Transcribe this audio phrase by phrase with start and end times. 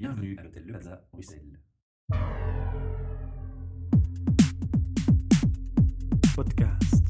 [0.00, 1.60] Bienvenue à l'hôtel Le Plaza, Bruxelles.
[6.36, 7.04] Podcast.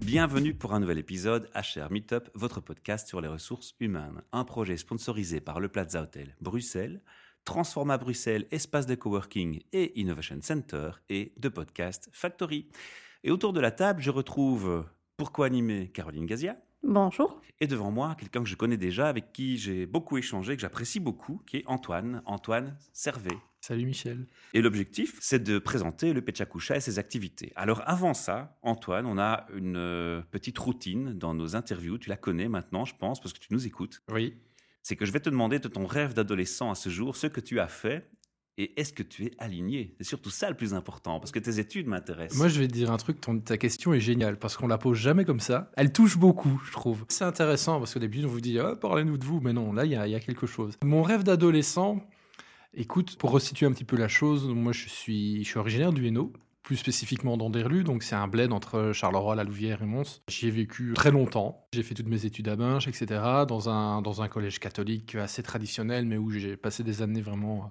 [0.00, 4.22] Bienvenue pour un nouvel épisode HR Meetup, votre podcast sur les ressources humaines.
[4.32, 7.00] Un projet sponsorisé par le Plaza Hotel Bruxelles,
[7.44, 12.68] Transforma Bruxelles, espace de coworking et Innovation Center et de podcast Factory.
[13.22, 14.84] Et autour de la table, je retrouve
[15.16, 17.40] pourquoi animer Caroline Gazia Bonjour.
[17.60, 21.00] et devant moi quelqu'un que je connais déjà, avec qui j'ai beaucoup échangé, que j'apprécie
[21.00, 22.22] beaucoup, qui est Antoine.
[22.26, 23.38] Antoine Servet.
[23.60, 24.26] Salut Michel.
[24.52, 27.52] Et l'objectif, c'est de présenter le Pechakusha et ses activités.
[27.56, 31.96] Alors avant ça, Antoine, on a une euh, petite routine dans nos interviews.
[31.96, 34.02] Tu la connais maintenant, je pense, parce que tu nous écoutes.
[34.10, 34.36] Oui.
[34.82, 37.40] C'est que je vais te demander de ton rêve d'adolescent à ce jour, ce que
[37.40, 38.10] tu as fait
[38.56, 39.94] et est-ce que tu es aligné?
[39.98, 42.38] C'est surtout ça le plus important, parce que tes études m'intéressent.
[42.38, 44.96] Moi, je vais te dire un truc, ta question est géniale, parce qu'on la pose
[44.96, 45.70] jamais comme ça.
[45.76, 47.04] Elle touche beaucoup, je trouve.
[47.08, 49.84] C'est intéressant, parce qu'au début, on vous dit, Ah, parlez-nous de vous, mais non, là,
[49.84, 50.74] il y a, il y a quelque chose.
[50.84, 52.00] Mon rêve d'adolescent,
[52.74, 56.06] écoute, pour resituer un petit peu la chose, moi, je suis, je suis originaire du
[56.06, 56.32] Hainaut,
[56.64, 60.22] plus spécifiquement d'Anderlu, donc c'est un bled entre Charleroi, La Louvière et Mons.
[60.28, 61.68] J'y ai vécu très longtemps.
[61.74, 65.42] J'ai fait toutes mes études à Binge, etc., dans un, dans un collège catholique assez
[65.42, 67.70] traditionnel, mais où j'ai passé des années vraiment,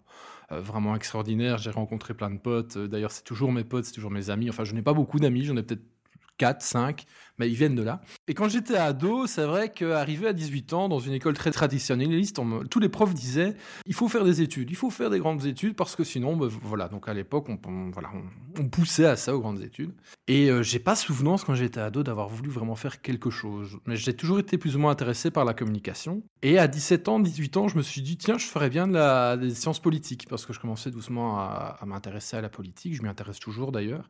[0.51, 1.57] euh, vraiment extraordinaires.
[1.57, 2.77] J'ai rencontré plein de potes.
[2.77, 4.49] D'ailleurs, c'est toujours mes potes, c'est toujours mes amis.
[4.51, 5.83] Enfin, je n'ai pas beaucoup d'amis, j'en ai peut-être
[6.37, 7.05] 4, 5,
[7.37, 8.01] mais ils viennent de là.
[8.27, 12.39] Et quand j'étais ado, c'est vrai qu'arrivé à 18 ans, dans une école très traditionnaliste,
[12.39, 15.45] on tous les profs disaient il faut faire des études, il faut faire des grandes
[15.45, 16.87] études, parce que sinon, ben, voilà.
[16.87, 18.09] Donc à l'époque, on, voilà,
[18.59, 19.93] on, poussait à ça, aux grandes études.
[20.27, 23.77] Et euh, j'ai pas souvenance, quand j'étais ado, d'avoir voulu vraiment faire quelque chose.
[23.87, 26.23] Mais j'ai toujours été plus ou moins intéressé par la communication.
[26.41, 28.93] Et à 17 ans, 18 ans, je me suis dit tiens, je ferais bien de
[28.93, 32.95] la, des sciences politiques, parce que je commençais doucement à, à m'intéresser à la politique.
[32.95, 34.09] Je m'y intéresse toujours d'ailleurs.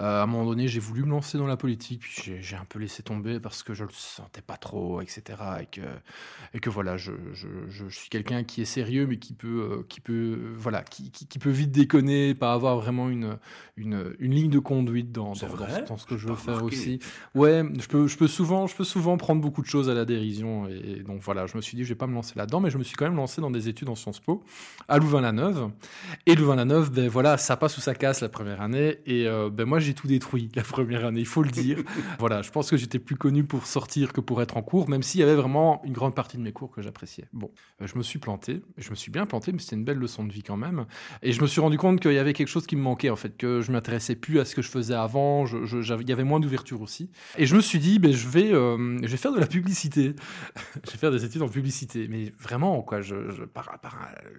[0.00, 2.64] Euh, à un moment donné, j'ai voulu me lancer dans la politique, puis j'ai- un
[2.64, 5.22] peu laissé tomber parce que je le sentais pas trop, etc.
[5.60, 5.80] Et que,
[6.54, 9.82] et que voilà, je, je, je suis quelqu'un qui est sérieux, mais qui peut, euh,
[9.88, 13.38] qui peut, euh, voilà, qui, qui, qui peut vite déconner, pas avoir vraiment une,
[13.76, 16.62] une, une ligne de conduite dans, dans, vrai dans, dans ce que je veux faire
[16.64, 16.98] aussi.
[17.34, 20.04] Ouais, je peux, je peux souvent, je peux souvent prendre beaucoup de choses à la
[20.04, 22.70] dérision, et donc voilà, je me suis dit, je vais pas me lancer là-dedans, mais
[22.70, 24.42] je me suis quand même lancé dans des études en Sciences Po
[24.88, 25.70] à Louvain-la-Neuve.
[26.26, 28.98] Et Louvain-la-Neuve, ben voilà, ça passe ou ça casse la première année.
[29.06, 31.78] Et euh, ben moi, j'ai tout détruit la première année, il faut dire.
[32.18, 35.02] voilà, je pense que j'étais plus connu pour sortir que pour être en cours, même
[35.02, 37.26] s'il y avait vraiment une grande partie de mes cours que j'appréciais.
[37.32, 39.98] Bon, euh, je me suis planté, je me suis bien planté, mais c'était une belle
[39.98, 40.86] leçon de vie quand même.
[41.22, 43.16] Et je me suis rendu compte qu'il y avait quelque chose qui me manquait, en
[43.16, 46.40] fait, que je m'intéressais plus à ce que je faisais avant, il y avait moins
[46.40, 47.10] d'ouverture aussi.
[47.38, 50.14] Et je me suis dit, ben, je, vais, euh, je vais faire de la publicité.
[50.86, 53.76] je vais faire des études en publicité, mais vraiment, quoi, je, je- par, un-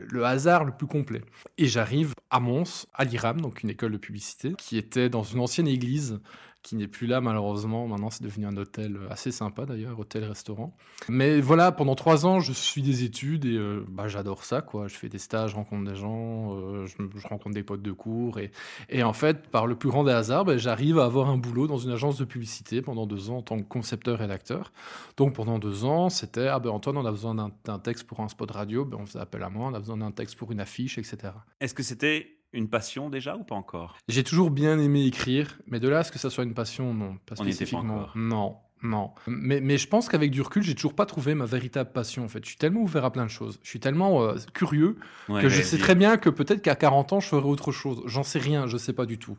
[0.09, 1.21] le hasard le plus complet.
[1.57, 5.39] Et j'arrive à Mons, à l'IRAM, donc une école de publicité, qui était dans une
[5.39, 6.19] ancienne église,
[6.67, 7.87] qui n'est plus là malheureusement.
[7.87, 10.75] Maintenant, c'est devenu un hôtel assez sympa d'ailleurs, hôtel-restaurant.
[11.07, 14.89] Mais voilà, pendant trois ans, je suis des études et euh, bah, j'adore ça, quoi.
[14.89, 18.39] Je fais des stages, je rencontre des gens, euh, je, rencontre des potes de cours.
[18.39, 18.51] Et,
[18.89, 21.67] et en fait, par le plus grand des hasards, ben, j'arrive à avoir un boulot
[21.67, 24.73] dans une agence de publicité pendant deux ans en tant que concepteur-rédacteur.
[25.15, 28.19] Donc pendant deux ans, c'était ah ben Antoine, on a besoin d'un d'un texte pour
[28.19, 30.51] un spot radio, ben, on faisait appel à moi, on a besoin d'un texte pour
[30.51, 31.31] une affiche, etc.
[31.61, 33.97] Est-ce que c'était une passion déjà ou pas encore?
[34.07, 36.93] J'ai toujours bien aimé écrire, mais de là à ce que ça soit une passion,
[36.93, 37.95] non, pas On n'y était pas spécifiquement.
[37.95, 38.11] encore.
[38.15, 39.09] Non, non.
[39.25, 42.23] Mais, mais je pense qu'avec du recul, j'ai toujours pas trouvé ma véritable passion.
[42.23, 43.59] En fait, je suis tellement ouvert à plein de choses.
[43.63, 44.97] Je suis tellement euh, curieux
[45.29, 48.03] Ouais, que je sais très bien que peut-être qu'à 40 ans, je ferai autre chose.
[48.05, 49.35] J'en sais rien, je sais pas du tout.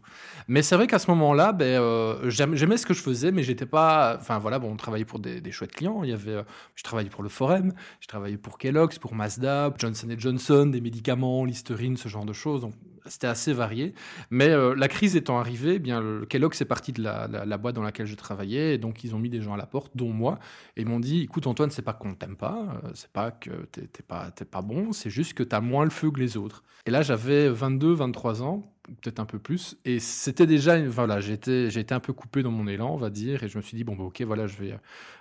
[0.49, 3.45] Mais c'est vrai qu'à ce moment-là, ben, euh, j'aim- j'aimais ce que je faisais, mais
[3.45, 4.17] j'étais pas.
[4.21, 6.03] Enfin voilà, bon, on travaillait pour des, des chouettes clients.
[6.03, 6.43] Il y avait, euh,
[6.75, 11.45] je travaillais pour le Forum, je travaillais pour Kellogg's, pour Mazda, Johnson Johnson, des médicaments,
[11.45, 12.62] Listerine, ce genre de choses.
[12.62, 12.75] Donc
[13.09, 13.95] c'était assez varié.
[14.31, 17.45] Mais euh, la crise étant arrivée, eh bien le Kellogg's est parti de la, la-
[17.45, 19.67] la boîte dans laquelle je travaillais, et donc ils ont mis des gens à la
[19.67, 20.39] porte, dont moi,
[20.77, 23.51] et ils m'ont dit "Écoute Antoine, c'est pas qu'on t'aime pas, euh, c'est pas que
[23.73, 26.91] t'es pas pas bon, c'est juste que t'as moins le feu que les autres." Et
[26.91, 31.81] là, j'avais 22, 23 ans, peut-être un peu plus, et c'était déjà, voilà, j'étais j'ai
[31.81, 33.85] été un peu coupé dans mon élan, on va dire, et je me suis dit
[33.85, 34.75] bon bah ok, voilà, je vais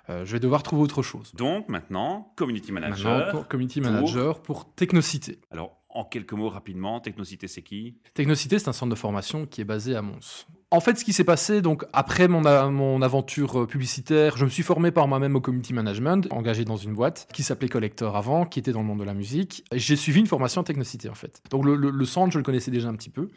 [0.09, 1.34] euh, je vais devoir trouver autre chose.
[1.36, 3.18] Donc maintenant, community manager.
[3.18, 5.40] Maintenant, pour community pour- manager pour Technocité.
[5.51, 7.95] Alors, en quelques mots rapidement, Technocité, c'est qui?
[8.13, 10.45] Technocité, c'est un centre de formation qui est basé à Mons.
[10.69, 12.41] En fait, ce qui s'est passé, donc après mon,
[12.71, 16.75] mon aventure euh, publicitaire, je me suis formé par moi-même au community management, engagé dans
[16.75, 19.63] une boîte qui s'appelait Collector avant, qui était dans le monde de la musique.
[19.73, 21.41] J'ai suivi une formation en technocité en fait.
[21.51, 23.29] Donc le- le centre, je le connaissais déjà un petit peu,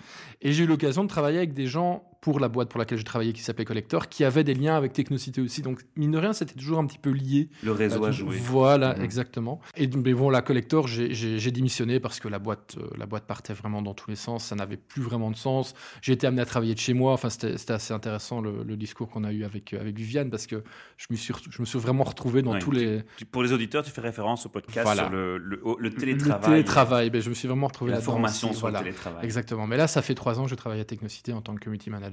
[0.42, 3.04] et j'ai eu l'occasion de travailler avec des gens pour la boîte pour laquelle je
[3.04, 5.62] travaillais qui s'appelait Collector, qui avait des liens avec Technocité aussi.
[5.62, 7.48] Donc, mine de rien, c'était toujours un petit peu lié.
[7.62, 8.36] Le réseau Euh, a tu- joué.
[8.36, 9.02] Voilà, Mhm.
[9.04, 9.60] exactement.
[9.76, 13.54] Et mais bon, la Collector, j'ai- démissionné parce que la boîte, euh, la boîte partait
[13.54, 14.44] vraiment dans tous les sens.
[14.44, 15.74] Ça n'avait plus vraiment de sens.
[16.02, 17.12] J'ai été amené à travailler de chez moi.
[17.12, 20.46] Enfin, c'était assez intéressant le, le discours qu'on a eu avec, euh, avec Viviane parce
[20.46, 20.62] que
[20.98, 23.02] je me suis, je me suis vraiment retrouvé dans Ouais, tous les.
[23.16, 25.04] Tu- Pour les auditeurs, tu fais référence au podcast Voilà.
[25.04, 26.50] sur le, le, au- le Le télétravail.
[26.50, 27.10] télétravail.
[27.10, 28.78] Ben, je me suis vraiment retrouvé La formation sur voilà.
[28.80, 29.24] le télétravail.
[29.24, 29.66] Exactement.
[29.66, 31.88] Mais là, ça fait trois ans que je travaille à Technocité en tant que community
[31.90, 32.09] manager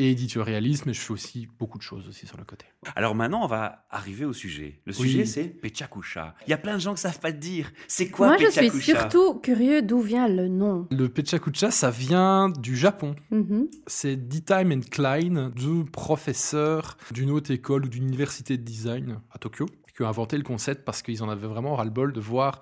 [0.00, 2.66] et éditorialiste, mais je fais aussi beaucoup de choses aussi sur le côté.
[2.94, 4.80] Alors maintenant, on va arriver au sujet.
[4.84, 5.08] Le Oui.
[5.10, 6.36] sujet, c'est Pechakusha.
[6.46, 7.72] Il y a plein de gens qui savent pas te dire.
[7.88, 10.86] C'est quoi Moi, je suis Pechakusha surtout curieux d'où vient le nom.
[10.92, 13.16] Le Pechakucha, ça vient du Japon.
[13.32, 13.66] Mhm.
[13.88, 19.38] C'est Dietheim and Klein, deux professeurs d'une haute école ou d'une université de design à
[19.38, 19.66] Tokyo,
[19.96, 22.60] qui ont inventé le concept parce qu'ils en avaient vraiment ras-le-bol de voir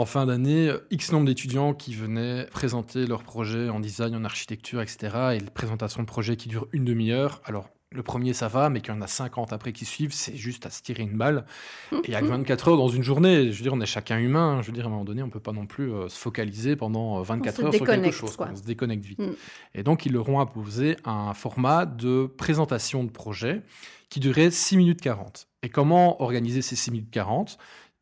[0.00, 4.80] en fin d'année X nombre d'étudiants qui venaient présenter leurs projets en design, en architecture,
[4.80, 5.34] etc.
[5.34, 7.42] Et les présentations de projets qui durent une demi-heure.
[7.44, 10.36] Alors, le premier, ça va, mais qu'il y en a 50 après qui suivent, c'est
[10.36, 11.44] juste à se tirer une balle.
[11.92, 13.52] Et il y a que 24 heures dans une journée.
[13.52, 14.62] Je veux dire, on est chacun humain.
[14.62, 16.76] Je veux dire, à un moment donné, on peut pas non plus euh, se focaliser
[16.76, 18.36] pendant euh, 24 se heures sur quelque chose.
[18.36, 18.48] quoi.
[18.50, 19.18] On se déconnecte vite.
[19.18, 19.32] Mm.
[19.74, 23.60] Et donc, ils leur ont imposé un format de présentation de projet
[24.08, 25.48] qui durait 6 minutes 40.
[25.62, 27.58] Et comment organiser ces 6 minutes 40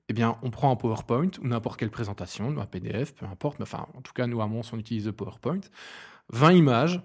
[0.09, 3.65] eh bien, on prend un PowerPoint ou n'importe quelle présentation, un PDF, peu importe, mais
[3.65, 5.61] enfin, en tout cas, nous, à Mons, on utilise le PowerPoint.
[6.31, 7.01] 20 images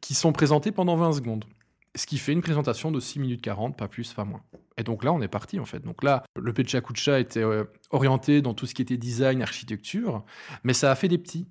[0.00, 1.44] qui sont présentées pendant 20 secondes.
[1.96, 4.42] Ce qui fait une présentation de 6 minutes 40, pas plus, pas moins.
[4.76, 5.80] Et donc là, on est parti, en fait.
[5.80, 10.24] Donc là, le Pechakucha était euh, orienté dans tout ce qui était design, architecture,
[10.62, 11.48] mais ça a fait des petits.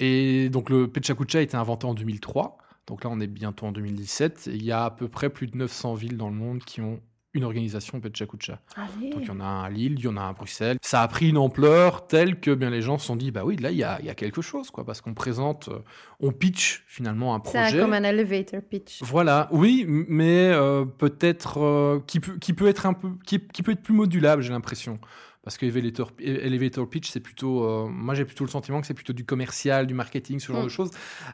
[0.00, 2.58] Et donc le Pechakucha a été inventé en 2003.
[2.86, 4.48] Donc là, on est bientôt en 2017.
[4.48, 6.80] Et il y a à peu près plus de 900 villes dans le monde qui
[6.80, 7.00] ont
[7.32, 8.60] une organisation Pechakucha.
[8.76, 10.78] Donc il y en a un à Lille, il y en a un à Bruxelles.
[10.82, 13.56] Ça a pris une ampleur telle que bien les gens se sont dit bah oui
[13.56, 15.78] là il y a, il y a quelque chose quoi parce qu'on présente, euh,
[16.18, 17.78] on pitch finalement un C'est projet.
[17.78, 19.02] comme un elevator pitch.
[19.02, 23.62] Voilà, oui, mais euh, peut-être euh, qui peut qui peut être un peu qui, qui
[23.62, 24.98] peut être plus modulable j'ai l'impression.
[25.42, 27.64] Parce que elevator, elevator pitch, c'est plutôt.
[27.64, 30.60] euh, moi, j'ai plutôt le sentiment que c'est plutôt du commercial, du marketing, ce genre
[30.60, 30.64] Mm.
[30.64, 30.90] de choses.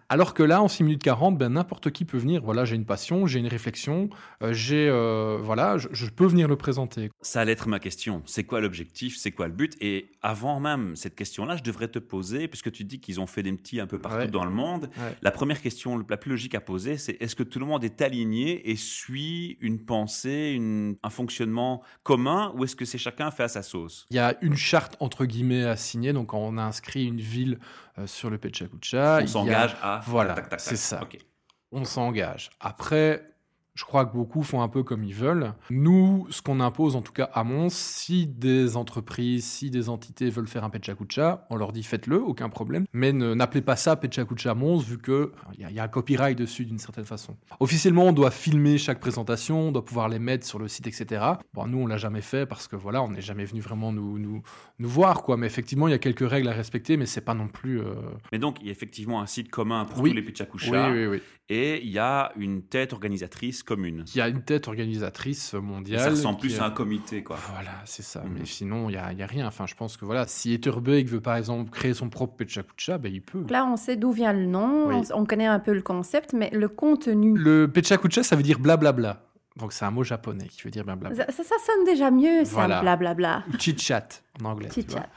[0.09, 2.41] Alors que là, en 6 minutes 40, ben, n'importe qui peut venir.
[2.45, 4.09] Voilà, j'ai une passion, j'ai une réflexion,
[4.45, 4.89] euh, j'ai.
[4.89, 7.11] euh, voilà, je, je peux venir le présenter.
[7.21, 8.23] Ça allait être ma question.
[8.27, 9.17] C'est quoi l'objectif?
[9.17, 9.75] C'est quoi le but?
[9.81, 13.43] Et avant même cette question-là, je devrais te poser, puisque tu dis qu'ils ont fait
[13.43, 14.29] des petits un peu partout Ouais.
[14.29, 15.17] dans le monde, Ouais.
[15.21, 18.01] la première question la plus logique à poser, c'est est-ce que tout le monde est
[18.03, 23.43] aligné et suit une pensée, une- un fonctionnement commun, ou est-ce que c'est chacun fait
[23.43, 23.96] à sa sauce?
[24.11, 27.59] Il y a une charte entre guillemets à signer, donc on a inscrit une ville
[27.99, 29.21] euh, sur le Pechakucha.
[29.23, 30.01] On s'engage à...
[30.07, 31.01] voilà, c'est ça.
[31.73, 32.51] On s'engage.
[32.61, 33.36] Après,
[33.77, 35.53] je crois que beaucoup font un peu comme ils veulent.
[35.71, 40.31] Nous, ce qu'on impose, en tout cas à Mons, si des entreprises, si des entités
[40.31, 42.87] veulent faire un Pechakucha, on leur dit faites-le, aucun problème.
[42.93, 45.89] Mais n'appelez pas ça Pechakucha Mons, vu que il y, a- il y a un
[45.89, 47.37] copyright dessus d'une certaine façon.
[47.61, 51.23] Officiellement, on doit filmer chaque présentation, on doit pouvoir les mettre sur le site, etc.
[51.55, 54.19] Bon, nous, on l'a jamais fait parce que voilà, on n'est jamais venu vraiment nous,
[54.19, 54.43] nous,
[54.79, 55.37] nous voir, quoi.
[55.37, 57.81] Mais effectivement, il y a quelques règles à respecter, mais c'est pas non plus.
[57.81, 57.95] euh,
[58.33, 60.11] Mais donc, il y a effectivement un site commun pour Oui.
[60.11, 61.23] tous les Oui, Pichakusha, oui, oui.
[61.51, 64.05] et il y a une tête organisatrice commune.
[64.15, 66.01] Il y a une tête organisatrice Et mondiale.
[66.01, 67.37] ça ressemble qui plus à un comité, quoi.
[67.53, 68.23] Voilà, c'est ça.
[68.23, 68.31] Mhm.
[68.39, 69.47] Mais sinon, il n'y a, y a rien.
[69.47, 73.13] Enfin, je pense que voilà, si Etherbeek veut par exemple créer son propre Pechakucha, ben,
[73.13, 73.45] il peut.
[73.51, 74.95] Là, on sait d'où vient le nom, Oui.
[75.13, 77.37] on, on connaît un peu le concept, mais le contenu.
[77.37, 79.23] Le Pechakucha, ça veut dire blablabla.
[79.57, 81.27] Donc c'est un mot japonais qui veut dire blablabla.
[81.27, 82.81] Ça, ça, ça sonne déjà mieux, ça, Voilà.
[82.83, 83.45] blablabla.
[83.53, 84.69] Ou chit-chat en anglais.
[84.73, 85.09] Chit-chat.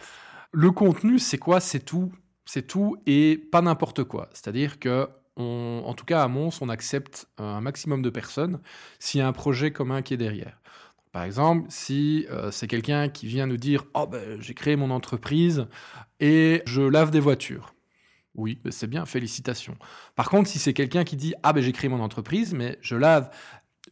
[0.52, 1.60] Le contenu, c'est quoi?
[1.60, 2.12] C'est tout.
[2.46, 4.30] C'est tout et pas n'importe quoi.
[4.34, 5.08] C'est-à-dire que,
[5.40, 8.60] on, en tout cas à Mons, on accepte un maximum de personnes
[9.00, 10.60] s'il y a un projet commun qui est derrière.
[11.12, 14.92] Par exemple, si euh, c'est quelqu'un qui vient nous dire Oh, ben, j'ai créé mon
[14.92, 15.66] entreprise
[16.20, 17.74] et je lave des voitures.
[18.36, 19.76] Oui, ben, c'est bien, félicitations.
[20.16, 22.96] Par contre, si c'est quelqu'un qui dit Ah, ben, j'ai créé mon entreprise, mais je
[22.96, 23.32] lave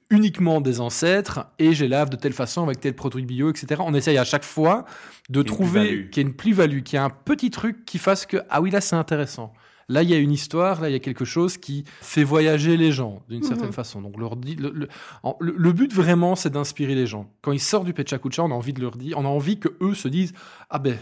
[0.10, 3.82] uniquement des ancêtres et je les lave de telle façon avec tel produit bio, etc.
[3.84, 4.86] On essaye à chaque fois
[5.30, 8.25] de trouver qu'il y ait une plus-value, qu'il y ait un petit truc qui fasse
[8.25, 9.54] que Ah oui, là, c'est intéressant.
[9.89, 12.75] Là, il y a une histoire, là, il y a quelque chose qui fait voyager
[12.75, 13.48] les gens d'une Mhm.
[13.48, 14.01] certaine façon.
[14.01, 14.89] Donc, leur dit, le, le-
[15.24, 17.32] en- le- le but vraiment, c'est d'inspirer les gens.
[17.41, 19.70] Quand ils sortent du Pechakucha, on a envie de leur dire, on a envie que
[19.79, 20.34] eux se disent,
[20.70, 20.98] ah ben,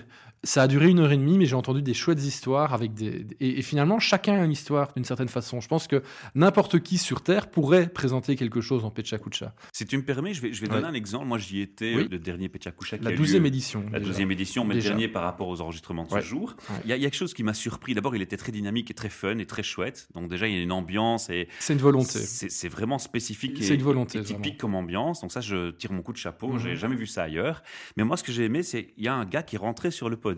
[0.45, 3.25] ça a duré une heure et demie, mais j'ai entendu des chouettes histoires avec des,
[3.41, 5.59] et, et finalement, chacun a une histoire d'une certaine façon.
[5.59, 6.01] Je pense que
[6.35, 9.53] n'importe qui sur Terre pourrait présenter quelque chose en Pechakucha.
[9.73, 11.25] Si tu me permets, je vais, je vais donner un exemple.
[11.25, 12.03] Moi, j'y étais, Oui.
[12.03, 13.83] euh, le dernier Pechakusha qui La douzième édition.
[13.91, 14.11] La déjà.
[14.11, 16.21] deuxième édition, mais le dernier par rapport aux enregistrements de ce Ouais.
[16.21, 16.55] jour.
[16.69, 16.75] Ouais.
[16.85, 17.93] Il y, a il y a quelque chose qui m'a surpris.
[17.95, 20.07] D'abord, il était très dynamique et très fun et très chouette.
[20.13, 22.19] Donc déjà, il y a une ambiance et C'est une volonté.
[22.19, 24.57] c'est vraiment spécifique C'est une volonté, et typique vraiment.
[24.59, 25.21] comme ambiance.
[25.21, 26.49] Donc ça, je tire mon coup de chapeau.
[26.53, 26.59] Mhm.
[26.59, 27.63] J'ai jamais vu ça ailleurs.
[27.97, 29.89] Mais moi, ce que j'ai aimé, c'est il y a un gars qui est rentré
[29.89, 30.34] sur le podium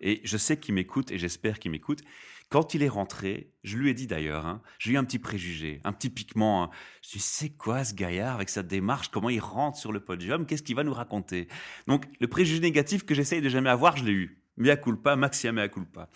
[0.00, 2.00] Et je sais qu'il m'écoute et j'espère qu'il m'écoute.
[2.48, 5.80] Quand il est rentré, je lui ai dit d'ailleurs, hein, j'ai eu un petit préjugé,
[5.84, 6.64] un petit piquement.
[6.64, 6.70] hein.
[7.00, 9.08] Je c'est quoi ce gaillard avec sa démarche?
[9.08, 10.44] Comment il rentre sur le podium?
[10.44, 11.48] Qu'est-ce qu'il va nous raconter?
[11.86, 14.42] Donc, le préjugé négatif que j'essaye de jamais avoir, je l'ai eu.
[14.58, 16.10] Mea culpa, maxia culpa.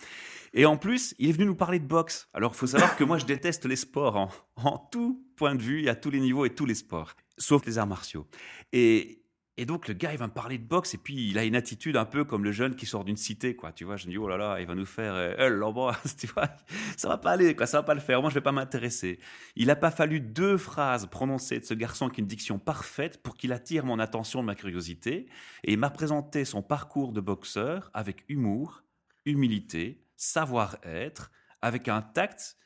[0.53, 2.29] Et en plus, il est venu nous parler de boxe.
[2.33, 5.61] Alors, il faut savoir que moi, je déteste les sports en, en tout point de
[5.63, 8.27] vue, à tous les niveaux et tous les sports, sauf les arts martiaux.
[8.73, 9.23] Et,
[9.59, 11.55] et donc, le gars, il va me parler de boxe, et puis il a une
[11.55, 13.71] attitude un peu comme le jeune qui sort d'une cité, quoi.
[13.71, 16.27] Tu vois, je me dis, oh là là, il va nous faire, euh, l'embrasse, tu
[16.27, 16.47] vois,
[16.95, 18.21] ça va pas aller, quoi, ça va pas le faire.
[18.21, 19.19] Moi, je vais pas m'intéresser.
[19.55, 23.35] Il a pas fallu deux phrases prononcées de ce garçon avec une diction parfaite pour
[23.35, 25.25] qu'il attire mon attention, ma curiosité,
[25.63, 28.83] et il m'a présenté son parcours de boxeur avec humour,
[29.25, 31.31] humilité, savoir-être,
[31.63, 32.57] avec un tact,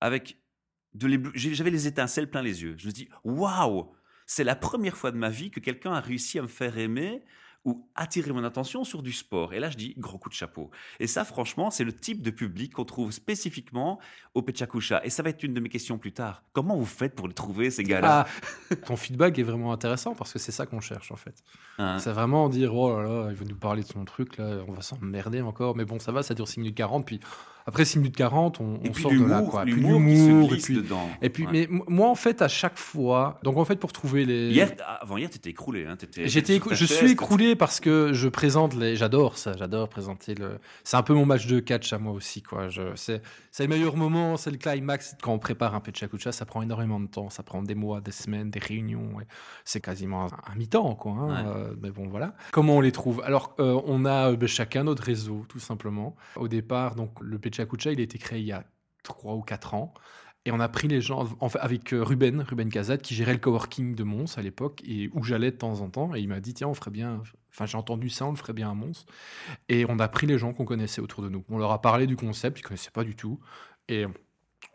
[0.00, 0.38] avec
[0.94, 1.30] de.
[1.34, 2.76] J'avais les étincelles plein les yeux.
[2.78, 3.92] Je me dis, waouh,
[4.30, 7.24] c'est la première fois de ma vie que quelqu'un a réussi à me faire aimer
[7.64, 9.54] ou attirer mon attention sur du sport.
[9.54, 10.70] Et là, je dis, gros coup de chapeau.
[11.00, 13.98] Et ça, franchement, c'est le type de public qu'on trouve spécifiquement
[14.34, 15.04] au Pechakusha.
[15.04, 16.44] Et ça va être une de mes questions plus tard.
[16.52, 18.28] Comment vous faites pour les trouver, ces gars-là
[18.70, 21.34] Ah, ton feedback est vraiment intéressant parce que c'est ça qu'on cherche en fait.
[21.78, 24.60] Hein C'est vraiment dire oh là là, il va nous parler de son truc là,
[24.68, 25.76] on va s'emmerder encore.
[25.76, 27.04] Mais bon, ça va, ça dure 6 minutes 40.
[27.04, 27.18] Puis
[27.66, 29.42] après 6 minutes 40, on, Et on sort de là.
[29.42, 29.62] Quoi.
[29.62, 31.08] Puis l'humour et puis, dedans.
[31.22, 31.50] et puis Ouais.
[31.52, 34.50] mais moi en fait, à chaque fois, donc en fait, pour trouver les.
[34.50, 35.86] Hier, avant hier, t'étais écroulé.
[35.86, 38.96] Hein, J'étais, je suis écroulé parce que je présente les.
[38.96, 40.58] J'adore ça, j'adore présenter le.
[40.84, 42.68] C'est un peu mon match de catch à moi aussi, quoi.
[42.68, 42.82] Je...
[42.94, 45.16] C'est, c'est le meilleur moment, c'est le climax.
[45.22, 48.10] Quand on prépare un Pechakucha, ça prend énormément de temps, ça prend des mois, des
[48.12, 49.20] semaines, des réunions.
[49.20, 49.24] et
[49.64, 51.12] C'est quasiment un, un mi-temps, quoi.
[51.12, 51.28] hein.
[51.44, 51.50] Ouais.
[51.56, 52.34] Euh, mais bon, voilà.
[52.52, 53.22] Comment on les trouve?
[53.24, 56.14] Alors, euh, on a euh, ben, chacun notre réseau, tout simplement.
[56.36, 58.64] Au départ, donc le Il a été créé il y a
[59.02, 59.94] 3 ou 4 ans.
[60.46, 63.34] Et on a pris les gens en fait, avec euh, Ruben, Ruben Kazat, qui gérait
[63.34, 66.14] le coworking de Mons à l'époque, et où j'allais de temps en temps.
[66.14, 67.22] Et il m'a dit tiens, on ferait bien.
[67.50, 69.04] Enfin, j'ai entendu ça, on le ferait bien à Mons.
[69.68, 71.44] Et on a pris les gens qu'on connaissait autour de nous.
[71.50, 73.38] On leur a parlé du concept, ils connaissaient pas du tout.
[73.88, 74.06] Et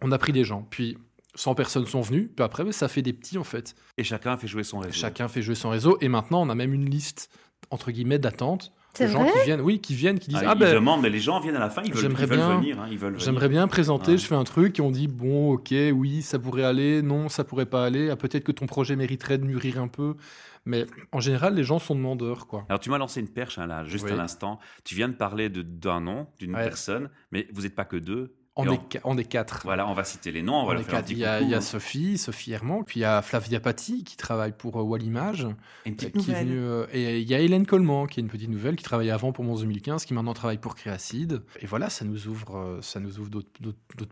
[0.02, 0.62] on a pris des gens.
[0.70, 0.98] Puis
[1.34, 2.28] 100 personnes sont venues.
[2.28, 3.76] Puis après, ça fait des petits en fait.
[3.98, 4.94] Et chacun fait jouer son réseau.
[4.94, 5.98] Chacun fait jouer son réseau.
[6.02, 7.30] Et maintenant, on a même une liste
[7.72, 8.72] entre guillemets d'attente.
[8.98, 11.02] C'est de gens vrai qui viennent, oui, qui viennent, qui disent Ah, ah, ben demandent,
[11.02, 12.80] mais les gens viennent à la fin, ils veulent, J'aimerais ils veulent bien- venir.
[12.82, 13.24] hein, ils veulent venir.
[13.26, 16.64] J'aimerais bien présenter, je fais un truc et on dit bon, ok, oui, ça pourrait
[16.64, 18.10] aller, non, ça pourrait pas aller.
[18.10, 20.16] Ah, peut-être que ton projet mériterait de mûrir un peu,
[20.66, 22.66] mais en général, les gens sont demandeurs, quoi.
[22.70, 24.12] Alors, tu m'as lancé une perche, hein, là, juste Oui.
[24.12, 24.60] à l'instant.
[24.84, 26.64] Tu viens de parler de- d'un nom, d'une Ouais.
[26.64, 28.34] personne, mais vous n'êtes pas que deux.
[28.58, 29.62] On est, on- quatre.
[29.66, 31.36] Voilà, on va citer les noms, on va On faire un petit Il y a,
[31.40, 31.62] coucou, il y a hein.
[31.62, 35.48] Sophie, Sophie Herman, puis il y a Flavia Patti qui travaille pour euh, Wallimage,
[35.86, 38.24] Une euh, petite qui est venue, euh, et il y a Hélène Coleman qui est
[38.24, 41.42] une petite nouvelle qui travaillait avant pour Mons 2015, qui maintenant travaille pour Créacide.
[41.60, 43.50] Et voilà, ça nous ouvre, euh, ça nous ouvre d'autres-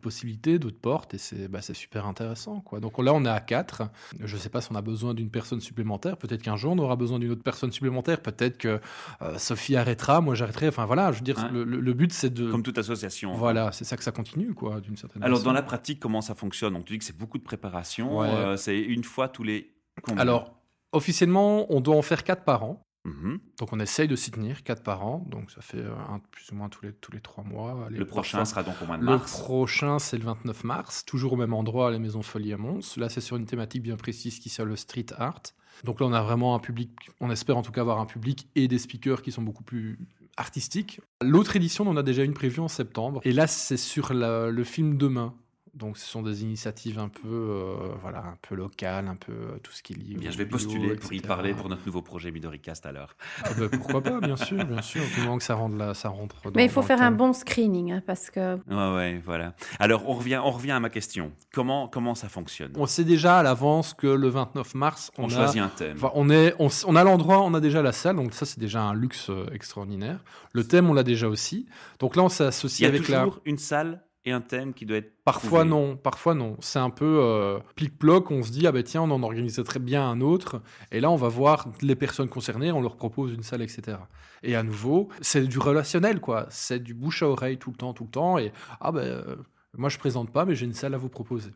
[0.01, 2.59] possibilités, d'autres portes, et c'est bah, c'est super intéressant.
[2.61, 2.79] Quoi.
[2.79, 3.83] Donc là, on est à quatre.
[4.19, 6.17] Je ne sais pas si on a besoin d'une personne supplémentaire.
[6.17, 8.19] Peut-être qu'un jour, on aura besoin d'une autre personne supplémentaire.
[8.21, 8.79] Peut-être que
[9.21, 10.67] euh, Sophie arrêtera, moi j'arrêterai.
[10.67, 12.49] Enfin voilà, je veux dire, le, le- le but c'est de.
[12.51, 13.33] Comme toute association.
[13.35, 15.49] Voilà, c'est ça que ça continue, quoi, d'une certaine Alors, façon.
[15.49, 16.73] dans la pratique, comment ça fonctionne?
[16.73, 18.19] Donc, tu dis que c'est beaucoup de préparation.
[18.19, 18.27] Ouais.
[18.27, 19.71] euh, c'est une fois tous les.
[20.03, 20.21] combien?
[20.21, 20.53] Alors,
[20.91, 22.81] officiellement, on doit en faire quatre par an.
[23.05, 23.39] Mhm.
[23.59, 25.25] Donc on essaye de s'y tenir, quatre par an.
[25.29, 27.87] Donc ça fait euh, un, plus ou moins tous les, tous les trois mois.
[27.87, 29.41] Allez, Le prochain sera donc au mois de Le mars.
[29.41, 32.95] prochain, c'est le 29 mars, toujours au même endroit, à la Maison Folie à Mons.
[32.95, 35.41] Là, c'est sur une thématique bien précise qui sert le street art.
[35.83, 38.47] Donc là, on a vraiment un public, on espère en tout cas avoir un public
[38.55, 39.99] et des speakers qui sont beaucoup plus
[40.37, 41.01] artistiques.
[41.21, 43.21] L'autre édition, on a déjà une prévue en septembre.
[43.23, 45.35] Et là, c'est sur le film Demain.
[45.73, 49.57] Donc ce sont des initiatives un peu, euh, voilà, un peu locales, un peu euh,
[49.63, 50.09] tout ce qui est lié.
[50.11, 53.15] Eh Bien, je vais bio, postuler pour y parler pour notre nouveau projet Midoricast alors.
[53.43, 55.01] Ah bah, pourquoi pas, bien sûr, bien sûr.
[55.15, 56.35] Du moment que ça rentre là, ça rentre.
[56.43, 59.55] dans- Mais il faut dans faire un bon screening, hein, parce que Ouais, ouais, voilà.
[59.79, 61.31] Alors, on revient, on revient à ma question.
[61.51, 62.73] Comment, comment ça fonctionne?
[62.75, 65.97] On sait déjà à l'avance que le 29 mars, On, on, a, choisit un thème.
[65.97, 68.83] enfin, on est, on, a l'endroit, on a déjà la salle, donc ça c'est déjà
[68.83, 70.19] un luxe euh, extraordinaire.
[70.51, 71.65] Le thème, on l'a déjà aussi.
[71.99, 73.23] Donc là, on Il s'associe y a avec la.
[73.23, 75.11] toujours une salle et un thème qui doit être.
[75.23, 75.69] Parfois trouvé.
[75.69, 76.57] non, parfois non.
[76.59, 78.31] C'est un peu euh, plic-ploc.
[78.31, 80.61] On se dit ah ben tiens, on en organiserait très bien un autre.
[80.91, 83.97] Et là, on va voir les personnes concernées, on leur propose une salle, etc.
[84.43, 86.45] Et à nouveau, c'est du relationnel quoi.
[86.49, 88.37] C'est du bouche à oreille tout le temps, tout le temps.
[88.37, 89.35] Et ah ben euh,
[89.77, 91.51] moi je présente pas, mais j'ai une salle à vous proposer.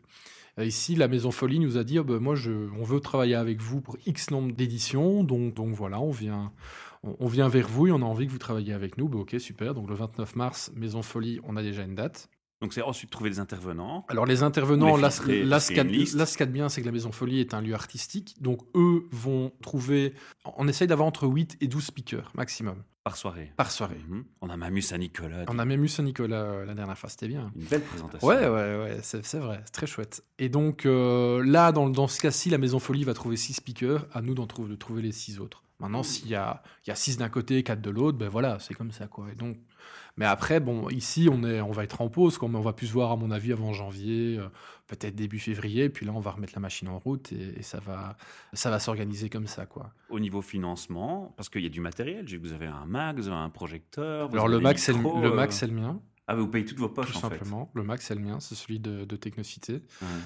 [0.60, 3.36] Euh, Ici, la Maison Folie nous a dit, Ah ben, moi, je, on veut travailler
[3.36, 6.52] avec vous pour X nombre d'éditions, donc, donc voilà, on vient,
[7.04, 9.08] on, on vient vers vous et on a envie que vous travailliez avec nous.
[9.08, 9.74] Ben, ok, super.
[9.74, 12.30] Donc le 29 mars, Maison Folie, on a déjà une date.
[12.62, 14.06] Donc, c'est ensuite trouver des intervenants.
[14.10, 15.84] Alors les intervenants, là, ce qu'il y a
[16.46, 18.36] de bien, c'est que la Maison Folie est un lieu artistique.
[18.42, 20.14] Donc eux vont trouver...
[20.58, 23.54] On essaye d'avoir entre 8 et 12 speakers maximum Par soirée.
[23.58, 24.00] par soirée.
[24.10, 24.24] Mhm.
[24.42, 25.46] On a Mamus à Nicolas.
[25.48, 27.52] On a même eu Saint-Nicolas euh, la dernière fois, c'était bien.
[27.56, 28.28] Une belle présentation.
[28.28, 30.24] Ouais, ouais, ouais, c'est c'est vrai, c'est très chouette.
[30.40, 34.08] Et donc euh, là, dans, dans ce cas-ci, la Maison Folie va trouver 6 speakers,
[34.14, 35.64] à nous d'en trouver, de trouver les 6 autres.
[35.80, 38.58] Maintenant, s'il y a, il y a 6 d'un côté, 4 de l'autre, ben voilà,
[38.60, 39.28] c'est comme ça, quoi.
[39.32, 39.58] Et donc,
[40.18, 42.74] mais après, bon, ici, on, est, on va être en pause, quoi, mais on va
[42.74, 44.48] plus se voir, à mon avis, avant janvier, euh,
[44.88, 47.80] peut-être début février, puis là, on va remettre la machine en route et, et ça
[47.80, 48.18] va,
[48.54, 49.92] ça va s'organiser comme ça, quoi.
[50.10, 53.38] Au niveau financement, parce qu'il y a du matériel, vous avez un Mac, vous avez
[53.38, 54.30] un projecteur.
[54.30, 56.02] vous Alors, avez le Mac, c'est le, le euh, Mac, c'est le mien.
[56.30, 57.38] Ah, vous payez toutes vos poches, Tout en fait.
[57.38, 57.72] simplement.
[57.74, 59.82] Le Mac, c'est le mien, c'est celui de, de Technocité.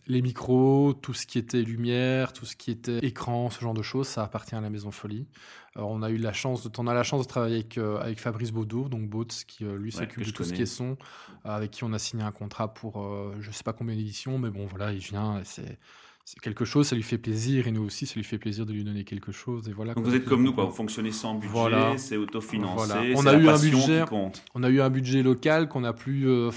[0.08, 3.84] Les micros, tout ce qui était lumière, tout ce qui était écran, ce genre de
[3.84, 5.28] choses, ça appartient à la Maison Folie.
[5.76, 8.00] Alors, on a eu la chance, de, on a la chance de travailler avec, euh,
[8.00, 10.98] avec Fabrice Baudot, donc Bautz, qui euh, lui s'occupe de tout ce qui est son,
[11.46, 13.02] euh, avec qui on a signé un contrat pour
[13.40, 15.78] je sais pas combien d'éditions, mais bon, voilà, il vient, et c'est
[16.26, 18.74] c'est quelque chose, ça lui fait plaisir, et nous aussi, ça lui fait plaisir de
[18.74, 19.68] lui donner quelque chose.
[19.70, 20.66] Et voilà, Donc vous êtes comme nous, quoi.
[20.66, 21.98] Vous fonctionnez sans budget, Voilà.
[21.98, 23.02] c'est autofinancé, Voilà.
[23.16, 24.02] On a la eu un budget.
[24.04, 24.44] qui compte.
[24.56, 26.28] On a eu un budget local qu'on a plus.
[26.30, 26.52] euh,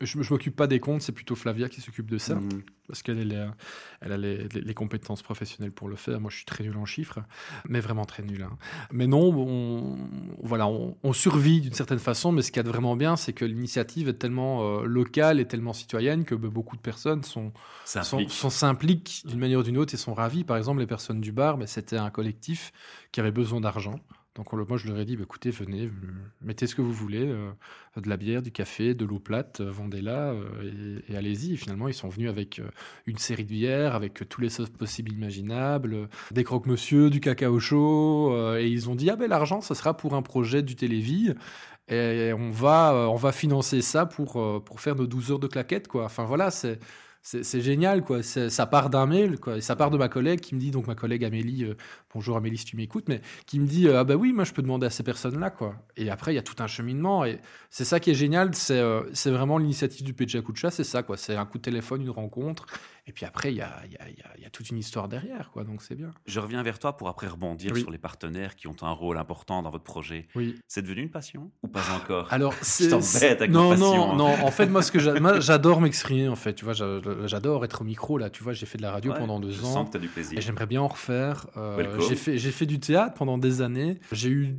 [0.00, 2.34] je, je m'occupe pas des comptes, c'est plutôt Flavia qui s'occupe de ça.
[2.34, 2.62] Mhm.
[2.88, 3.20] parce qu'elle
[4.00, 6.20] elle a les, les- les compétences professionnelles pour le faire.
[6.20, 7.20] Moi, je suis très nul en chiffres,
[7.68, 8.42] mais vraiment très nul.
[8.42, 8.58] hein.
[8.92, 9.96] Mais non, on,
[10.42, 13.16] voilà, on, on survit d'une certaine façon, mais ce qu'il y a de vraiment bien,
[13.16, 17.22] c'est que l'initiative est tellement euh, locale et tellement citoyenne que bah, beaucoup de personnes
[17.22, 17.52] sont,
[17.86, 18.32] Ça sont- implique.
[18.32, 20.44] sont- s'impliquent d'une manière ou d'une autre et sont ravis.
[20.44, 22.72] Par exemple, les personnes du bar, mais c'était un collectif
[23.12, 23.98] qui avait besoin d'argent.
[24.34, 25.90] Donc on moi je leur ai dit, bah, écoutez, venez, euh,
[26.42, 27.52] mettez ce que vous voulez, euh,
[27.96, 30.34] de la bière, du café, de l'eau plate, euh, vendez-la
[31.08, 31.54] et, allez-y.
[31.54, 32.60] Et finalement ils sont venus avec
[33.06, 38.56] une série de bières, avec tous les sauces possibles imaginables, des croque-monsieur, du cacao chaud,
[38.56, 41.32] et ils ont dit, ah ben l'argent, ça sera pour un projet du Télévie.
[41.88, 45.86] Et on va, on va financer ça pour, pour faire nos 12 heures de claquettes,
[45.86, 46.06] quoi.
[46.06, 46.78] Enfin voilà, c'est,
[47.26, 48.22] c'est, génial, quoi.
[48.22, 49.56] Ça part d'un mail, quoi.
[49.56, 51.74] Et ça part de ma collègue qui me dit, donc ma collègue Amélie, euh,
[52.12, 54.52] bonjour Amélie si tu m'écoutes, mais qui me dit, euh, ah bah oui, moi je
[54.52, 55.74] peux demander à ces personnes-là, quoi.
[55.96, 57.24] Et après, il y a tout un cheminement.
[57.24, 57.40] Et
[57.70, 61.16] c'est ça qui est génial, c'est, euh, vraiment l'initiative du Pecha Kucha, c'est ça, quoi.
[61.16, 62.66] C'est un coup de téléphone, une rencontre.
[63.06, 64.50] Et puis après, il y a, il y, a, il y, a, il y a
[64.50, 65.62] toute une histoire derrière, quoi.
[65.64, 66.10] Donc c'est bien.
[66.26, 67.82] Je reviens vers toi pour après rebondir Oui.
[67.82, 70.26] sur les partenaires qui ont un rôle important dans votre projet.
[70.34, 70.54] Oui.
[70.68, 72.32] C'est devenu une passion ou pas encore?
[72.32, 72.90] Alors, c'est.
[72.92, 74.16] avec non, passion, non, hein.
[74.16, 74.44] non.
[74.46, 74.98] En fait, moi, ce que
[75.40, 76.54] j'adore m'exprimer, en fait.
[76.54, 78.30] Tu vois, j'a- j'adore être au micro, là.
[78.30, 79.72] Tu vois, j'ai fait de la radio Ouais, pendant Je deux ans.
[79.72, 80.38] sens que tu as du plaisir.
[80.38, 81.46] Et j'aimerais bien en refaire.
[81.58, 83.98] Euh, j'ai fait, du théâtre pendant des années.
[84.12, 84.56] J'ai eu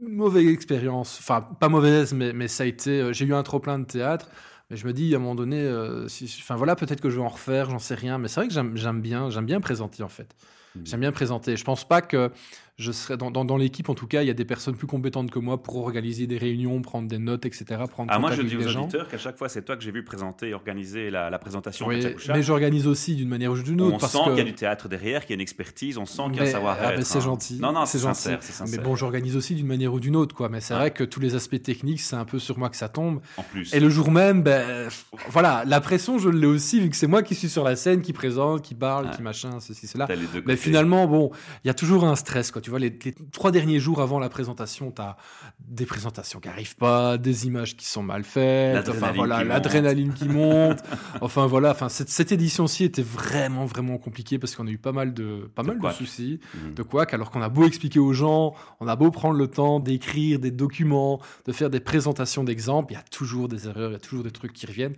[0.00, 1.18] une mauvaise expérience.
[1.20, 3.00] Enfin, pas mauvaise, mais, mais ça a été.
[3.00, 4.28] euh, J'ai eu un trop plein de théâtre.
[4.70, 7.16] Mais je me dis, à un moment donné, euh, si- enfin voilà, peut-être que je
[7.16, 8.18] vais en refaire, j'en sais rien.
[8.18, 10.34] Mais c'est vrai que j'aime bien, j'aime bien présenter en fait.
[10.76, 10.86] Mhm.
[10.86, 11.56] J'aime bien présenter.
[11.56, 12.30] Je pense pas que
[12.80, 14.86] je serais dans, dans, dans l'équipe, en tout cas, il y a des personnes plus
[14.86, 17.64] compétentes que moi pour organiser des réunions, prendre des notes, etc.
[17.88, 20.02] Prendre Ah, moi, je dis aux auditeurs qu'à chaque fois, c'est toi que j'ai vu
[20.02, 23.96] présenter et organiser la, la présentation Oui, mais j'organise aussi d'une manière ou d'une autre.
[23.96, 26.06] On parce sent qu'il y a du théâtre derrière, qu'il y a une expertise, on
[26.06, 26.84] sent qu'il y a un savoir-être.
[26.88, 27.20] ah, ben, c'est hein.
[27.20, 27.58] gentil.
[27.60, 28.22] Non, non, C'est gentil.
[28.38, 28.66] sincère.
[28.70, 30.48] Mais bon, j'organise aussi d'une manière ou d'une autre, quoi.
[30.48, 30.80] Mais c'est Ouais.
[30.80, 33.20] vrai que tous les aspects techniques, c'est un peu sur moi que ça tombe.
[33.36, 33.74] en plus.
[33.74, 34.88] Et le jour même, ben,
[35.28, 38.00] voilà, la pression, je l'ai aussi, vu que c'est moi qui suis sur la scène,
[38.00, 39.10] qui présente, qui parle, Ouais.
[39.16, 40.08] qui machin, ceci, cela.
[40.46, 41.30] Mais finalement, bon,
[41.64, 42.62] il y a toujours un stress, quoi.
[42.62, 45.16] Tu vois, les, les trois derniers jours avant la présentation, tu as
[45.60, 50.12] des présentations qui arrivent pas, des images qui sont mal faites, enfin voilà, qui l'adrénaline
[50.14, 50.78] qui monte.
[51.20, 54.92] enfin voilà, enfin cette, cette édition-ci était vraiment vraiment compliquée parce qu'on a eu pas
[54.92, 56.74] mal de pas De mal de soucis, Mhm.
[56.74, 59.80] de quoi alors qu'on a beau expliquer aux gens, on a beau prendre le temps
[59.80, 63.94] d'écrire des documents, de faire des présentations d'exemples, il y a toujours des erreurs, il
[63.94, 64.94] y a toujours des trucs qui reviennent.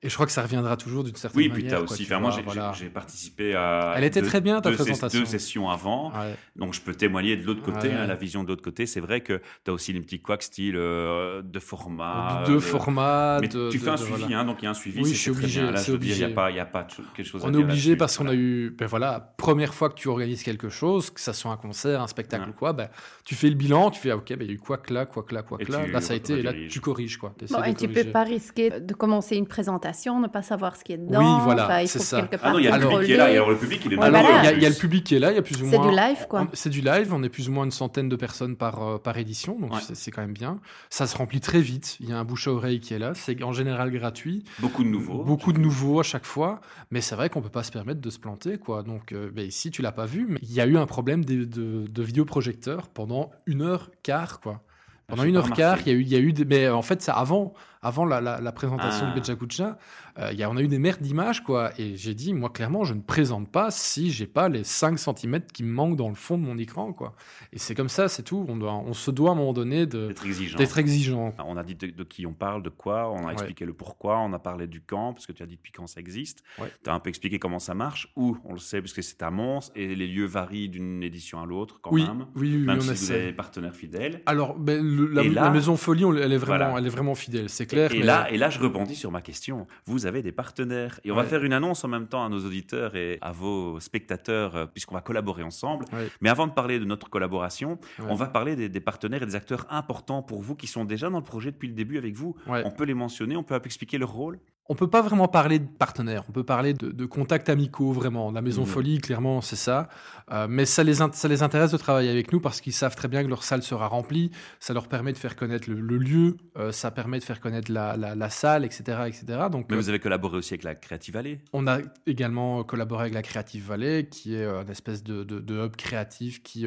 [0.00, 1.62] Et je crois que ça reviendra toujours d'une certaine Oui, manière.
[1.64, 2.06] puis t'as quoi, aussi.
[2.06, 2.72] tu Enfin, moi, j'ai voilà.
[2.94, 3.94] participé à.
[3.96, 5.18] Elle était deux- très bien, ta deux ses- présentation.
[5.18, 6.12] Deux sessions avant.
[6.12, 6.36] Ouais.
[6.54, 7.94] Donc, je peux témoigner de l'autre côté, Ouais.
[7.94, 8.86] hein, la vision de l'autre côté.
[8.86, 12.44] C'est vrai que tu as aussi les petits couacs style euh, de format.
[12.46, 14.38] de de- format, Mais de- tu de- fais un de- suivi, voilà.
[14.38, 15.02] hein, donc il y a un suivi.
[15.02, 17.52] Oui, je suis obligé, il n'y a pas, y a pas quelque chose à On
[17.54, 21.10] est obligé parce qu'on a eu, ben voilà, première fois que tu organises quelque chose,
[21.10, 22.50] que ça soit un concert, un spectacle Ouais.
[22.50, 22.88] ou quoi, ben,
[23.24, 24.94] tu fais le bilan, tu fais, ah, ok, ben, il y a eu quoi que
[24.94, 25.84] là, quoi que là, quoi Et que là.
[25.84, 27.34] tu Là, ça a été, et là, tu corriges, quoi.
[27.40, 28.12] Et tu peux corriger.
[28.12, 29.87] pas risquer de commencer une présentation,
[30.20, 31.20] ne pas savoir ce qui est dedans.
[31.38, 32.20] Oui, voilà, Enfin, c'est ça.
[32.22, 33.24] quelque Ah part non, il y a le public qui est là.
[33.26, 34.38] Alors, le public, il est Ouais, Alors, voilà.
[34.40, 35.62] il y, a- il y a le public qui est là, il y a plus
[35.62, 35.90] ou C'est moins.
[35.90, 36.46] du live, quoi.
[36.52, 39.16] C'est du live, on est plus ou moins une centaine de personnes par, euh, par
[39.18, 39.80] édition, donc Ouais.
[39.80, 40.58] c'est- c'est quand même bien.
[40.90, 43.12] Ça se remplit très vite, il y a un bouche à oreille qui est là,
[43.14, 44.44] c'est en général gratuit.
[44.60, 45.24] Beaucoup de nouveaux.
[45.24, 48.10] Beaucoup de nouveaux à chaque fois, mais c'est vrai qu'on peut pas se permettre de
[48.10, 48.82] se planter, quoi.
[48.82, 51.24] Donc, euh, ben, ici, tu l'as pas vu, mais il y a eu un problème
[51.24, 54.62] de, de, de vidéoprojecteur pendant une heure quart, quoi.
[55.06, 56.68] Pendant J'ai une heure quart, il y a eu, il y a eu des, mais
[56.68, 59.14] en fait, c'est avant, avant la, la, la présentation Ah.
[59.14, 59.78] de Bejakucha,
[60.18, 61.70] euh, il y a, on a eu des merdes d'images, quoi.
[61.78, 65.40] Et j'ai dit, moi, clairement, je ne présente pas si j'ai pas les 5 cm
[65.52, 67.14] qui me manquent dans le fond de mon écran, quoi.
[67.52, 68.44] Et c'est comme ça, c'est tout.
[68.48, 70.58] On, doit, on se doit à un moment donné D'être exigeant.
[70.58, 71.34] exigeant.
[71.46, 73.32] On a dit de, de qui on parle, de quoi, on a Ouais.
[73.34, 75.86] expliqué le pourquoi, on a parlé du camp, parce que tu as dit depuis quand
[75.86, 76.42] ça existe.
[76.58, 76.72] Ouais.
[76.82, 79.22] Tu as un peu expliqué comment ça marche, où on le sait, parce que c'est
[79.22, 82.26] à Mons, et les lieux varient d'une édition à l'autre quand Oui, même.
[82.34, 84.22] oui, oui, Même on si vous avez des partenaires fidèles.
[84.26, 86.78] Alors, ben, le- la, Et là- la maison folie, on- elle est vraiment, Voilà.
[86.80, 87.92] elle est vraiment fidèle, c'est clair.
[87.92, 89.66] Et là, et là, je rebondis sur ma question.
[89.86, 91.00] Vous avez des partenaires.
[91.04, 93.78] Et on va faire une annonce en même temps à nos auditeurs et à vos
[93.80, 95.84] spectateurs, euh, puisqu'on va collaborer ensemble.
[95.92, 96.08] Ouais.
[96.20, 98.06] Mais avant de parler de notre collaboration, Ouais.
[98.08, 101.10] on va parler des, des partenaires et des acteurs importants pour vous qui sont déjà
[101.10, 102.34] dans le projet depuis le début avec vous.
[102.46, 104.38] On peut les mentionner, on peut expliquer leur rôle?
[104.70, 108.30] On peut pas vraiment parler de partenaires, on peut parler de, de contacts amicaux, vraiment.
[108.30, 108.66] La Maison Mhm.
[108.66, 109.88] Folie, clairement, c'est ça.
[110.30, 112.94] Euh, mais ça les, int- ça les intéresse de travailler avec nous parce qu'ils savent
[112.94, 114.30] très bien que leur salle sera remplie.
[114.60, 117.72] Ça leur permet de faire connaître le, le lieu, euh, ça permet de faire connaître
[117.72, 119.04] la, la- la salle, etc.
[119.06, 119.24] etc.
[119.50, 121.38] Donc, Mais euh, vous avez collaboré aussi avec la Creative Valley.
[121.54, 125.64] on a également collaboré avec la Creative Valley, qui est une espèce de, de- de
[125.64, 126.66] hub créatif qui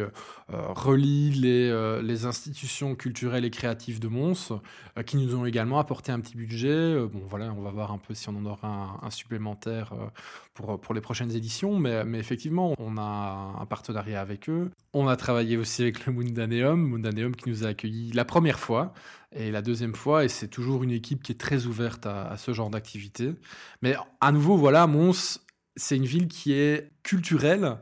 [0.50, 4.60] relie les, les institutions culturelles et créatives de Mons,
[5.06, 6.96] qui nous ont également apporté un petit budget.
[7.14, 10.08] Bon, voilà, on va voir un peu si on en aura un, supplémentaire euh,
[10.54, 14.72] pour, pour les prochaines éditions, mais, mais effectivement, on a un partenariat avec eux.
[14.94, 18.94] On a travaillé aussi avec le Mundaneum, Mundaneum qui nous a accueillis la première fois
[19.34, 22.38] et la deuxième fois, et c'est toujours une équipe qui est très ouverte à, à
[22.38, 23.34] ce genre d'activité.
[23.82, 25.40] Mais à nouveau, voilà, Mons,
[25.76, 27.78] c'est une ville qui est culturelle,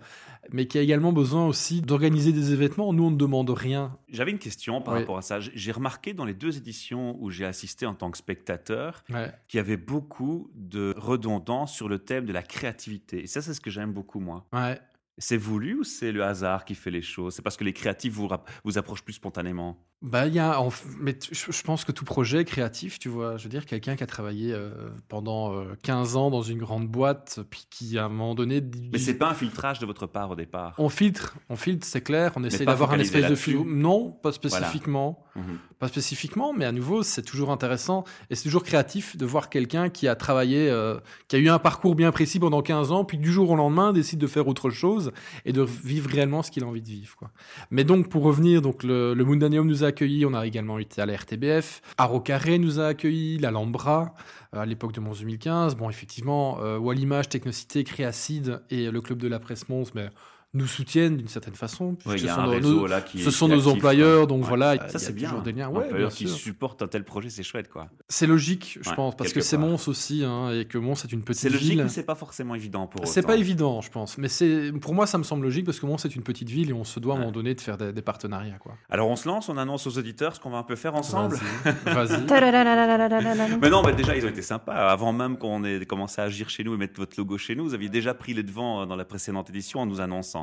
[0.51, 2.91] mais qui a également besoin aussi d'organiser des événements.
[2.93, 3.97] Nous, on ne demande rien.
[4.09, 5.01] J'avais une question par Oui.
[5.01, 5.39] rapport à ça.
[5.39, 9.31] J'ai- remarqué dans les deux éditions où j'ai assisté en tant que spectateur Ouais.
[9.47, 13.23] qu'il y avait beaucoup de redondance sur le thème de la créativité.
[13.23, 14.45] Et ça, c'est ce que j'aime beaucoup, moi.
[14.53, 14.79] Ouais.
[15.17, 17.35] C'est voulu ou c'est le hasard qui fait les choses?
[17.35, 18.29] C'est parce que les créatifs vous,
[18.63, 19.85] vous approchent plus spontanément?
[20.01, 23.09] Bah, il y a, en f- mais t- je pense que tout projet créatif, tu
[23.09, 24.69] vois, je veux dire, quelqu'un qui a travaillé euh,
[25.09, 28.62] pendant euh, 15 ans dans une grande boîte, puis qui à un moment donné.
[28.62, 30.73] dit- Mais c'est pas un filtrage de votre part au départ.
[30.77, 33.57] On filtre, on filtre, c'est clair, on essaie pas d'avoir un focalisé espèce de là-dessus.
[33.65, 33.75] fil.
[33.77, 35.25] Non, pas spécifiquement.
[35.35, 35.57] Mhm.
[35.79, 39.89] Pas spécifiquement, mais à nouveau, c'est toujours intéressant et c'est toujours créatif de voir quelqu'un
[39.89, 40.97] qui a travaillé, euh,
[41.29, 43.93] qui a eu un parcours bien précis pendant 15 ans, puis du jour au lendemain
[43.93, 45.12] décide de faire autre chose
[45.45, 47.15] et de vivre réellement ce qu'il a envie de vivre.
[47.15, 47.31] Quoi.
[47.71, 49.88] Mais donc, pour revenir, donc le, le Mundaneum nous a
[50.25, 54.13] on a également été à la RTBF, Aro Carré nous a accueillis, l'Alhambra,
[54.56, 55.75] euh, à l'époque de Mons 2015.
[55.75, 60.10] Bon, effectivement, euh, Wallimage, Technocité, Créacide et le Club de la Presse Mons, mais
[60.53, 61.95] nous soutiennent d'une certaine façon.
[62.07, 65.69] Ouais, ce sont nos employeurs, donc voilà, ça c'est toujours des liens.
[65.69, 67.89] Bien qui supportent un tel projet, c'est chouette quoi.
[68.07, 71.21] C'est logique, je pense, parce que c'est Mons aussi, hein, et que Mons est une
[71.21, 71.51] petite ville.
[71.51, 74.71] C'est logique, mais c'est pas forcément évident pour C'est pas évident, je pense, mais c'est
[74.81, 76.83] pour moi ça me semble logique parce que Mons est une petite ville et on
[76.83, 78.75] se doit à un moment donné de faire des, partenariats quoi.
[78.89, 81.38] Alors on se lance, on annonce aux auditeurs ce qu'on va un peu faire ensemble.
[81.85, 82.25] Vas-y.
[82.25, 84.73] Vas mais non, mais déjà ils ont été sympas.
[84.73, 87.65] Avant même qu'on ait commencé à agir chez nous et mettre votre logo chez nous,
[87.65, 90.38] vous aviez déjà pris les devants dans la précédente édition en nous annonçant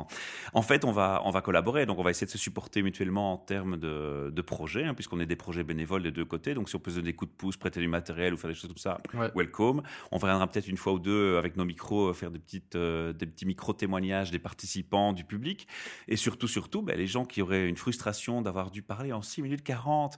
[0.53, 1.85] en fait, on va, on va collaborer.
[1.85, 5.19] Donc, on va essayer de se supporter mutuellement en termes de, de projets, hein, puisqu'on
[5.19, 6.53] est des projets bénévoles des deux côtés.
[6.53, 8.49] Donc, si on peut se donner des coups de pouce, prêter du matériel ou faire
[8.49, 9.31] des choses comme ça, Ouais.
[9.35, 9.81] welcome.
[10.11, 13.13] On viendra peut-être une fois ou deux avec nos micros euh, faire des, petites, euh,
[13.13, 15.67] des petits micro-témoignages des participants, du public.
[16.07, 19.41] Et surtout, surtout, ben, les gens qui auraient une frustration d'avoir dû parler en 6
[19.41, 20.17] minutes 40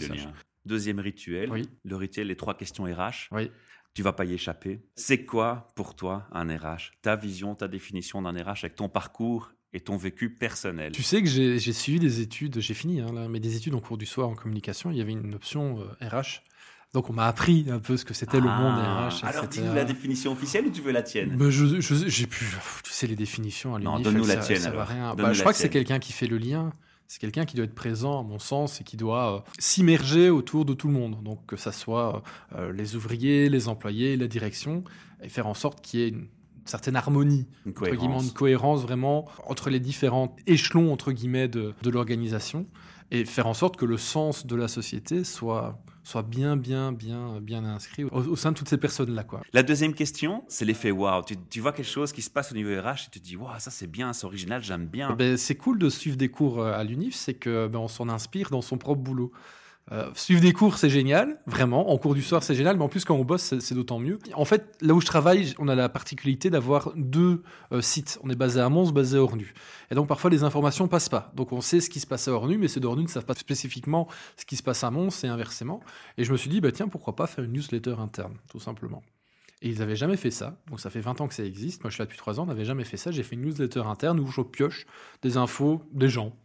[0.65, 1.67] Deuxième rituel, Oui.
[1.83, 3.29] le rituel, les trois questions RH.
[3.31, 3.49] Oui.
[3.95, 4.81] Tu vas pas y échapper.
[4.95, 9.53] C'est quoi pour toi un RH Ta vision, ta définition d'un RH avec ton parcours
[9.73, 10.91] et ton vécu personnel.
[10.91, 13.79] Tu sais que j'ai suivi des études, j'ai fini, hein, là, mais des études en
[13.79, 14.91] cours du soir en communication.
[14.91, 16.43] Il y avait une option euh, RH.
[16.93, 19.23] Donc on m'a appris un peu ce que c'était le monde Ah, RH.
[19.25, 19.61] Alors etc.
[19.61, 21.35] dis-nous la définition officielle ou tu veux la tienne?
[21.37, 22.47] Mais je, j'ai plus,
[22.83, 24.87] tu sais les définitions à Non, donne-nous la tienne, ça va alors.
[24.87, 25.15] rien.
[25.15, 26.71] Bah, je crois que c'est quelqu'un qui fait le lien
[27.07, 30.65] C'est quelqu'un qui doit être présent, à mon sens, et qui doit euh, s'immerger autour
[30.65, 31.21] de tout le monde.
[31.23, 32.23] Donc que ça soit
[32.55, 34.83] euh, les ouvriers, les employés, la direction,
[35.21, 36.27] et faire en sorte qu'il y ait une
[36.65, 38.23] certaine harmonie, Une entre guillemets, cohérence.
[38.25, 42.65] une cohérence vraiment entre les différents échelons entre guillemets de, de l'organisation,
[43.11, 47.39] et faire en sorte que le sens de la société soit soit bien, bien, bien,
[47.41, 49.41] bien inscrit au, au sein de toutes ces personnes-là, quoi.
[49.53, 51.23] La deuxième question, c'est l'effet wow.
[51.25, 53.35] Tu, tu vois quelque chose qui se passe au niveau RH et tu te dis,
[53.35, 55.13] waouh, ça c'est bien, c'est original, j'aime bien.
[55.15, 58.07] Ben, c'est cool de suivre des cours euh, à l'UNIF, c'est que ben, on s'en
[58.07, 59.31] inspire dans son propre boulot.
[59.91, 61.91] Euh, suivre des cours, c'est génial, vraiment.
[61.91, 64.17] En cours du soir, c'est génial, mais en plus, quand on bosse, c'est d'autant mieux.
[64.33, 68.19] En fait, là où je travaille, on a la particularité d'avoir deux euh, sites.
[68.23, 69.53] On est basé à Mons, basé à Ornu.
[69.91, 71.31] Et donc, parfois, les informations passent pas.
[71.35, 73.35] Donc, on sait ce qui se passe à Ornu, mais ceux d'Ornu ne savent pas
[73.35, 75.81] spécifiquement ce qui se passe à Mons et inversement.
[76.17, 79.03] Et je me suis dit, bah, tiens, pourquoi pas faire une newsletter interne, tout simplement.
[79.61, 80.57] Et ils n'avaient jamais fait ça.
[80.67, 81.83] Donc, ça fait 20 ans que ça existe.
[81.83, 83.11] Moi, je suis là depuis 3 ans, on n'avait jamais fait ça.
[83.11, 84.87] J'ai fait une newsletter interne où je pioche
[85.21, 86.35] des infos des gens.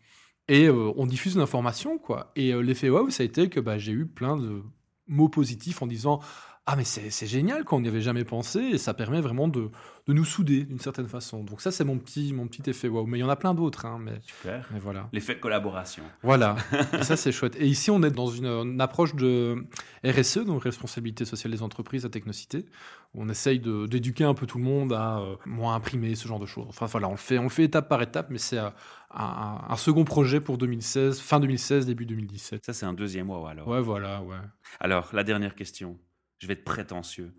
[0.50, 2.32] Et euh, on diffuse l'information, quoi.
[2.34, 4.62] Et euh, l'effet wow, ça a été que bah, j'ai eu plein de
[5.06, 6.18] mots positifs en disant
[6.66, 9.70] Ah, mais c'est génial, qu'on n'y avait jamais pensé, et ça permet vraiment de,
[10.06, 11.42] de nous souder d'une certaine façon.
[11.42, 13.06] Donc, ça, c'est mon petit, mon petit effet wow.
[13.06, 14.68] Mais il y en a plein d'autres, hein, mais, Super.
[14.72, 15.08] mais voilà.
[15.12, 16.04] L'effet de collaboration.
[16.22, 16.54] Voilà,
[16.92, 17.56] et ça c'est chouette.
[17.58, 19.64] Et ici, on est dans une, une approche de
[20.04, 22.66] RSE, donc responsabilité sociale des entreprises à Technocité,
[23.14, 26.38] où on essaye d'éduquer un peu tout le monde à euh, moins imprimer, ce genre
[26.38, 26.66] de choses.
[26.68, 28.68] Enfin voilà, on le fait, on le fait étape par étape, mais c'est euh,
[29.12, 32.64] un, un- second projet pour 2016, fin 2016, début 2017.
[32.66, 33.66] Ça, c'est un deuxième wow alors.
[33.66, 34.36] Ouais, voilà, ouais.
[34.78, 35.98] Alors, la dernière question.
[36.40, 37.32] Je vais être prétentieux.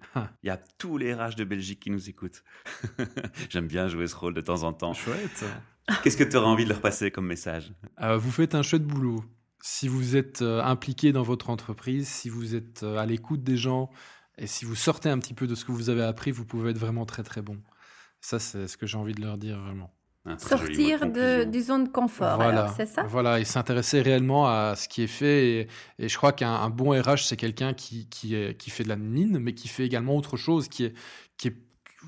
[0.43, 2.43] Il y a tous les RH de Belgique qui nous écoutent.
[3.49, 4.93] J'aime bien jouer ce rôle de temps en temps.
[4.93, 5.43] Chouette.
[6.03, 8.85] Qu'est-ce que tu auras envie de leur passer comme message Euh, vous faites un chouette
[8.85, 9.25] boulot.
[9.59, 13.57] Si vous êtes euh, impliqué dans votre entreprise, si vous êtes euh, à l'écoute des
[13.57, 13.89] gens,
[14.37, 16.69] et si vous sortez un petit peu de ce que vous avez appris, vous pouvez
[16.71, 17.61] être vraiment très très bon.
[18.21, 19.91] Ça, c'est ce que j'ai envie de leur dire vraiment.
[20.37, 23.03] Sortir de, du zone de confort, voilà, c'est ça?
[23.03, 25.47] Voilà, et s'intéresser réellement à ce qui est fait.
[25.47, 25.67] Et,
[25.99, 28.89] et je crois qu'un un bon RH, c'est quelqu'un qui, qui, est, qui fait de
[28.89, 30.93] la mine, mais qui fait également autre chose, qui est,
[31.37, 31.55] qui est,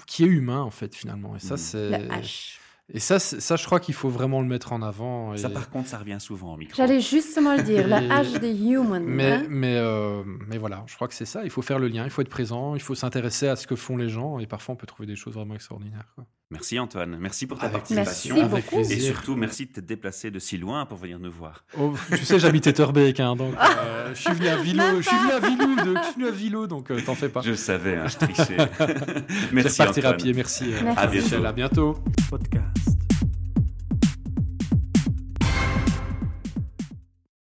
[0.05, 1.35] qui est humain, en fait, finalement.
[1.35, 1.57] Et ça, Mm.
[1.57, 1.89] c'est.
[1.89, 2.57] Le H.
[2.93, 5.35] Et ça, ça, je crois qu'il faut vraiment le mettre en avant.
[5.37, 6.75] Ça, par contre, ça revient souvent au micro.
[6.75, 9.01] J'allais justement le dire, le Et- H des human.
[9.05, 9.45] Mais, hein.
[9.49, 11.45] mais, euh, mais voilà, je crois que c'est ça.
[11.45, 13.75] Il faut faire le lien, il faut être présent, il faut s'intéresser à ce que
[13.77, 14.37] font les gens.
[14.37, 16.11] Et parfois, on peut trouver des choses vraiment extraordinaires.
[16.13, 16.25] quoi.
[16.53, 17.17] Merci Antoine.
[17.19, 18.35] Merci pour ta Avec participation.
[18.35, 18.79] Merci Avec beaucoup.
[18.83, 19.13] Et plaisir.
[19.15, 21.65] surtout, merci de t'être déplacé de si loin pour venir nous voir.
[21.77, 25.17] Oh, tu sais, j'habite Etterbeek, hein, donc euh, je suis venu à Vilo, je suis
[25.17, 27.41] venu à Vilo, de- je suis venu à Vilo, donc euh, t'en fais pas.
[27.41, 28.57] Je savais, hein, je trichais.
[28.79, 30.17] Je vais merci à Antoine.
[30.17, 30.65] pied, merci.
[30.83, 30.99] Merci.
[30.99, 31.23] À bientôt.
[31.25, 31.97] Michel, à bientôt.
[32.29, 33.02] Podcast.